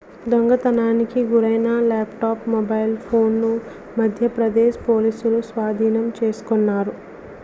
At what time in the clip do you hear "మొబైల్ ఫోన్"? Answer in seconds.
2.53-3.35